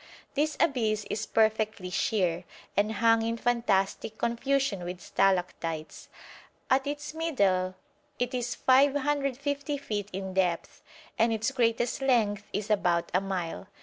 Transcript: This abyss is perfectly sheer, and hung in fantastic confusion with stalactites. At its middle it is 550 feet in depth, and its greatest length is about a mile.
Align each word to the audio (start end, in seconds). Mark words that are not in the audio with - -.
This 0.33 0.57
abyss 0.59 1.05
is 1.11 1.27
perfectly 1.27 1.91
sheer, 1.91 2.43
and 2.75 2.93
hung 2.93 3.21
in 3.21 3.37
fantastic 3.37 4.17
confusion 4.17 4.83
with 4.83 4.99
stalactites. 4.99 6.09
At 6.71 6.87
its 6.87 7.13
middle 7.13 7.75
it 8.17 8.33
is 8.33 8.55
550 8.55 9.77
feet 9.77 10.09
in 10.11 10.33
depth, 10.33 10.81
and 11.19 11.31
its 11.31 11.51
greatest 11.51 12.01
length 12.01 12.47
is 12.51 12.71
about 12.71 13.11
a 13.13 13.21
mile. 13.21 13.67